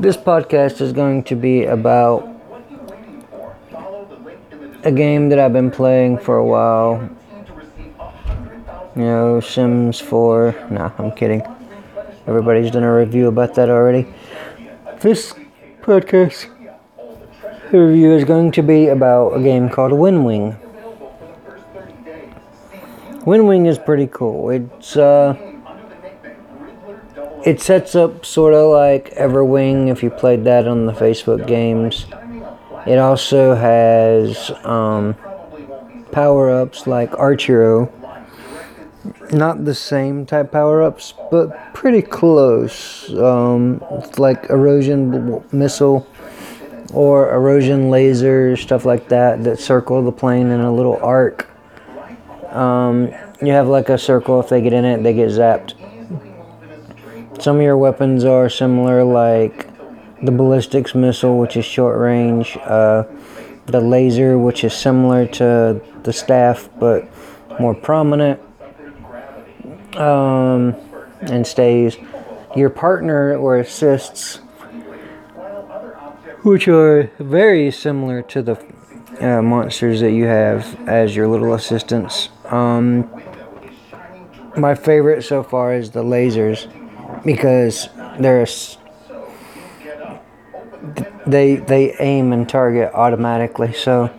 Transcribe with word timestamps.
This 0.00 0.16
podcast 0.16 0.80
is 0.80 0.94
going 0.94 1.24
to 1.24 1.36
be 1.36 1.64
about 1.66 2.26
a 4.82 4.90
game 4.90 5.28
that 5.28 5.38
I've 5.38 5.52
been 5.52 5.70
playing 5.70 6.16
for 6.16 6.38
a 6.38 6.44
while. 6.44 7.06
You 8.96 9.02
know, 9.02 9.40
Sims 9.40 10.00
4. 10.00 10.68
Nah, 10.70 10.92
I'm 10.96 11.12
kidding. 11.12 11.42
Everybody's 12.26 12.70
done 12.70 12.82
a 12.82 12.94
review 12.94 13.28
about 13.28 13.54
that 13.56 13.68
already. 13.68 14.06
This 15.00 15.34
podcast 15.82 16.48
review 17.70 18.14
is 18.14 18.24
going 18.24 18.52
to 18.52 18.62
be 18.62 18.88
about 18.88 19.36
a 19.36 19.42
game 19.42 19.68
called 19.68 19.92
Windwing. 19.92 20.58
Windwing 23.26 23.66
is 23.66 23.78
pretty 23.78 24.06
cool. 24.06 24.48
It's 24.48 24.96
uh 24.96 25.49
it 27.44 27.60
sets 27.60 27.94
up 27.94 28.26
sort 28.26 28.54
of 28.54 28.70
like 28.70 29.14
Everwing 29.14 29.88
if 29.88 30.02
you 30.02 30.10
played 30.10 30.44
that 30.44 30.68
on 30.68 30.86
the 30.86 30.92
Facebook 30.92 31.46
games. 31.46 32.06
It 32.86 32.98
also 32.98 33.54
has 33.54 34.50
um, 34.64 35.14
power 36.12 36.50
ups 36.50 36.86
like 36.86 37.10
Archero. 37.12 37.90
Not 39.32 39.64
the 39.64 39.74
same 39.74 40.26
type 40.26 40.52
power 40.52 40.82
ups, 40.82 41.14
but 41.30 41.72
pretty 41.72 42.02
close. 42.02 43.12
Um, 43.14 43.82
like 44.18 44.50
Erosion 44.50 45.42
Missile 45.52 46.06
or 46.92 47.32
Erosion 47.32 47.90
Laser, 47.90 48.56
stuff 48.56 48.84
like 48.84 49.08
that, 49.08 49.44
that 49.44 49.58
circle 49.60 50.02
the 50.02 50.12
plane 50.12 50.50
in 50.50 50.60
a 50.60 50.72
little 50.72 50.98
arc. 51.02 51.48
Um, 52.52 53.12
you 53.40 53.52
have 53.52 53.68
like 53.68 53.88
a 53.88 53.96
circle, 53.96 54.40
if 54.40 54.48
they 54.48 54.60
get 54.60 54.72
in 54.72 54.84
it, 54.84 55.02
they 55.02 55.14
get 55.14 55.28
zapped 55.28 55.74
some 57.40 57.56
of 57.56 57.62
your 57.62 57.78
weapons 57.78 58.24
are 58.24 58.50
similar, 58.50 59.02
like 59.02 59.66
the 60.22 60.30
ballistics 60.30 60.94
missile, 60.94 61.38
which 61.38 61.56
is 61.56 61.64
short 61.64 61.98
range, 61.98 62.58
uh, 62.64 63.04
the 63.66 63.80
laser, 63.80 64.38
which 64.38 64.62
is 64.62 64.74
similar 64.74 65.26
to 65.26 65.80
the 66.02 66.12
staff 66.12 66.68
but 66.78 67.08
more 67.58 67.74
prominent, 67.74 68.40
um, 69.96 70.74
and 71.22 71.46
stays. 71.46 71.96
Your 72.56 72.68
partner 72.68 73.36
or 73.36 73.58
assists, 73.58 74.36
which 76.42 76.68
are 76.68 77.10
very 77.18 77.70
similar 77.70 78.22
to 78.22 78.42
the 78.42 78.64
uh, 79.20 79.40
monsters 79.40 80.00
that 80.00 80.12
you 80.12 80.24
have 80.24 80.88
as 80.88 81.14
your 81.14 81.28
little 81.28 81.54
assistants. 81.54 82.28
Um, 82.46 83.08
my 84.56 84.74
favorite 84.74 85.22
so 85.22 85.42
far 85.42 85.74
is 85.74 85.90
the 85.90 86.02
lasers 86.02 86.68
because 87.24 87.88
there's 88.18 88.78
they 91.26 91.56
they 91.56 91.94
aim 91.98 92.32
and 92.32 92.48
target 92.48 92.90
automatically 92.94 93.72
so 93.72 94.10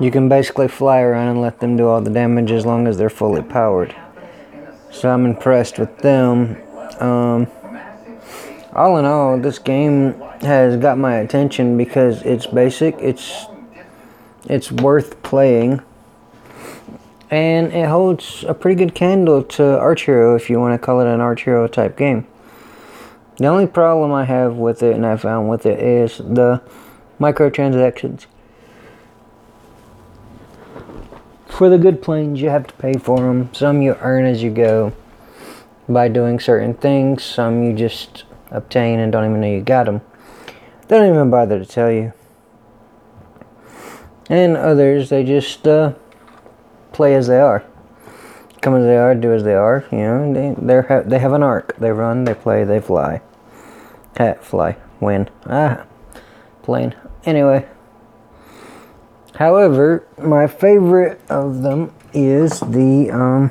you 0.00 0.10
can 0.10 0.28
basically 0.28 0.68
fly 0.68 1.00
around 1.00 1.28
and 1.28 1.40
let 1.40 1.58
them 1.60 1.76
do 1.76 1.88
all 1.88 2.00
the 2.00 2.10
damage 2.10 2.52
as 2.52 2.64
long 2.64 2.86
as 2.86 2.96
they're 2.96 3.10
fully 3.10 3.42
powered. 3.42 3.94
So 4.90 5.10
i'm 5.10 5.26
impressed 5.26 5.78
with 5.78 5.98
them. 5.98 6.56
Um, 7.00 7.48
all 8.72 8.96
in 8.98 9.04
all 9.04 9.38
this 9.38 9.58
game 9.58 10.14
has 10.40 10.76
got 10.76 10.98
my 10.98 11.16
attention 11.16 11.76
because 11.76 12.22
it's 12.22 12.46
basic 12.46 12.94
it's 12.98 13.46
it's 14.44 14.70
worth 14.70 15.20
playing 15.22 15.82
and 17.30 17.72
it 17.72 17.88
holds 17.88 18.44
a 18.44 18.54
pretty 18.54 18.76
good 18.76 18.94
candle 18.94 19.42
to 19.42 19.62
Archero 19.62 20.34
if 20.36 20.48
you 20.48 20.58
want 20.58 20.74
to 20.74 20.84
call 20.84 21.00
it 21.00 21.06
an 21.06 21.20
Archero 21.20 21.70
type 21.70 21.96
game. 21.96 22.26
The 23.36 23.46
only 23.46 23.66
problem 23.66 24.12
I 24.12 24.24
have 24.24 24.56
with 24.56 24.82
it 24.82 24.96
and 24.96 25.06
I 25.06 25.16
found 25.16 25.48
with 25.48 25.66
it 25.66 25.78
is 25.78 26.18
the 26.18 26.62
microtransactions. 27.20 28.26
For 31.46 31.68
the 31.68 31.78
good 31.78 32.02
planes, 32.02 32.40
you 32.40 32.50
have 32.50 32.66
to 32.66 32.74
pay 32.74 32.94
for 32.94 33.18
them. 33.18 33.52
Some 33.52 33.82
you 33.82 33.96
earn 34.00 34.24
as 34.24 34.42
you 34.42 34.50
go 34.50 34.92
by 35.88 36.08
doing 36.08 36.40
certain 36.40 36.74
things. 36.74 37.22
Some 37.22 37.62
you 37.62 37.72
just 37.72 38.24
obtain 38.50 38.98
and 38.98 39.12
don't 39.12 39.24
even 39.24 39.40
know 39.40 39.48
you 39.48 39.60
got 39.60 39.86
them. 39.86 40.00
They 40.86 40.98
don't 40.98 41.14
even 41.14 41.30
bother 41.30 41.58
to 41.58 41.66
tell 41.66 41.90
you. 41.90 42.12
And 44.30 44.56
others, 44.56 45.10
they 45.10 45.24
just 45.24 45.66
uh, 45.66 45.94
play 46.98 47.14
as 47.14 47.28
they 47.28 47.38
are. 47.38 47.62
Come 48.60 48.74
as 48.74 48.82
they 48.82 48.96
are, 48.96 49.14
do 49.14 49.32
as 49.32 49.44
they 49.44 49.54
are. 49.54 49.84
You 49.92 49.98
know, 49.98 50.34
they 50.34 50.52
they 50.58 51.02
they 51.06 51.20
have 51.20 51.32
an 51.32 51.44
arc. 51.44 51.76
They 51.78 51.92
run, 51.92 52.24
they 52.24 52.34
play, 52.34 52.64
they 52.64 52.80
fly. 52.80 53.22
Cat 54.16 54.44
fly 54.44 54.76
win. 54.98 55.30
Ah, 55.46 55.86
plane. 56.64 56.96
Anyway. 57.24 57.68
However, 59.36 60.08
my 60.20 60.48
favorite 60.48 61.20
of 61.30 61.62
them 61.62 61.94
is 62.12 62.58
the 62.58 63.12
um. 63.12 63.50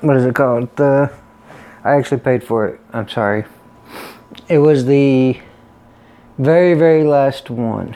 What 0.00 0.16
is 0.16 0.24
it 0.24 0.34
called? 0.34 0.74
The 0.74 1.12
I 1.84 1.92
actually 1.92 2.22
paid 2.22 2.42
for 2.42 2.66
it. 2.66 2.80
I'm 2.92 3.08
sorry. 3.08 3.44
It 4.48 4.58
was 4.58 4.86
the 4.86 5.38
very 6.38 6.74
very 6.74 7.04
last 7.04 7.50
one. 7.50 7.94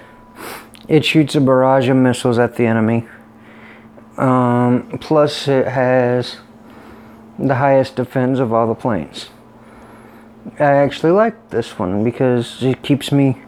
It 0.89 1.05
shoots 1.05 1.35
a 1.35 1.41
barrage 1.41 1.89
of 1.89 1.97
missiles 1.97 2.39
at 2.39 2.57
the 2.57 2.65
enemy. 2.65 3.07
Um, 4.17 4.99
plus, 5.01 5.47
it 5.47 5.69
has 5.69 6.39
the 7.39 7.57
highest 7.57 7.97
defense 7.97 8.39
of 8.39 8.53
all 8.53 8.67
the 8.67 8.75
planes. 8.75 9.29
I 10.59 10.65
actually 10.65 11.13
like 11.13 11.51
this 11.51 11.79
one 11.79 12.03
because 12.03 12.63
it 12.63 12.83
keeps 12.83 13.13
me 13.13 13.43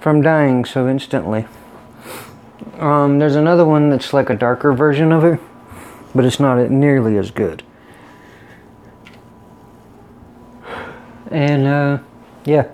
from 0.00 0.20
dying 0.20 0.64
so 0.64 0.88
instantly. 0.88 1.46
Um, 2.78 3.18
there's 3.18 3.36
another 3.36 3.64
one 3.64 3.90
that's 3.90 4.12
like 4.12 4.28
a 4.28 4.34
darker 4.34 4.72
version 4.72 5.12
of 5.12 5.24
it, 5.24 5.38
but 6.14 6.24
it's 6.24 6.40
not 6.40 6.70
nearly 6.70 7.16
as 7.16 7.30
good. 7.30 7.62
And 11.30 11.66
uh, 11.66 11.98
yeah. 12.44 12.68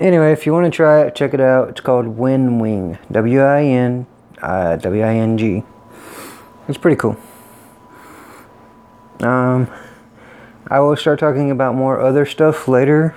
Anyway, 0.00 0.32
if 0.32 0.46
you 0.46 0.52
want 0.54 0.64
to 0.64 0.74
try 0.74 1.02
it, 1.02 1.14
check 1.14 1.34
it 1.34 1.40
out. 1.40 1.68
It's 1.68 1.82
called 1.82 2.16
Windwing. 2.16 2.98
W 3.12 3.42
I 3.42 3.62
N 3.64 4.06
uh, 4.40 4.76
W 4.76 5.02
I 5.02 5.14
N 5.14 5.36
G. 5.36 5.62
It's 6.68 6.78
pretty 6.78 6.96
cool. 6.96 7.18
Um, 9.20 9.70
I 10.68 10.80
will 10.80 10.96
start 10.96 11.18
talking 11.18 11.50
about 11.50 11.74
more 11.74 12.00
other 12.00 12.24
stuff 12.24 12.66
later. 12.66 13.14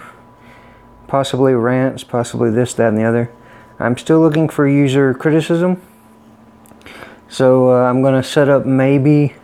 Possibly 1.07 1.53
rants, 1.53 2.03
possibly 2.03 2.51
this, 2.51 2.73
that, 2.73 2.89
and 2.89 2.97
the 2.97 3.05
other. 3.05 3.31
I'm 3.79 3.97
still 3.97 4.19
looking 4.19 4.49
for 4.49 4.67
user 4.67 5.13
criticism. 5.13 5.81
So 7.29 7.71
uh, 7.71 7.89
I'm 7.89 8.01
going 8.01 8.21
to 8.21 8.27
set 8.27 8.49
up 8.49 8.65
maybe 8.65 9.35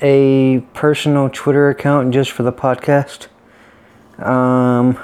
a 0.00 0.60
personal 0.72 1.28
Twitter 1.28 1.68
account 1.68 2.14
just 2.14 2.30
for 2.30 2.44
the 2.44 2.52
podcast. 2.52 3.26
Um, 4.18 4.98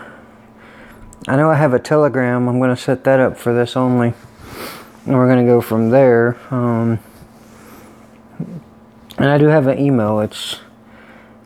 I 1.31 1.37
know 1.37 1.49
I 1.49 1.55
have 1.55 1.75
a 1.75 1.79
Telegram. 1.79 2.49
I'm 2.49 2.59
going 2.59 2.75
to 2.75 2.83
set 2.83 3.05
that 3.05 3.21
up 3.21 3.37
for 3.37 3.55
this 3.55 3.77
only. 3.77 4.15
And 5.07 5.15
we're 5.15 5.29
going 5.29 5.47
to 5.47 5.49
go 5.49 5.61
from 5.61 5.91
there. 5.91 6.37
Um, 6.53 6.99
and 9.17 9.29
I 9.31 9.39
do 9.39 9.47
have 9.47 9.69
an 9.69 9.79
email. 9.79 10.19
It's 10.19 10.59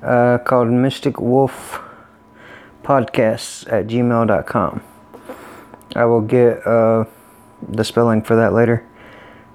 uh, 0.03 0.39
called 0.39 0.69
Mystic 0.69 1.21
Wolf 1.21 1.83
Podcasts 2.83 3.71
at 3.71 3.87
gmail.com. 3.87 4.83
I 5.95 6.05
will 6.07 6.23
get 6.23 6.67
uh, 6.67 7.05
the 7.69 7.85
spelling 7.85 8.23
for 8.23 8.37
that 8.37 8.55
later. 8.55 8.87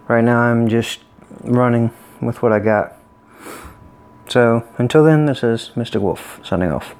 Right 0.07 0.23
now, 0.23 0.41
I'm 0.41 0.69
just 0.69 0.99
running 1.41 1.89
with 2.21 2.43
what 2.43 2.51
I 2.51 2.59
got. 2.59 2.93
So, 4.27 4.63
until 4.77 5.03
then, 5.03 5.25
this 5.25 5.43
is 5.43 5.71
Mystic 5.75 6.03
Wolf 6.03 6.39
signing 6.43 6.71
off. 6.71 6.93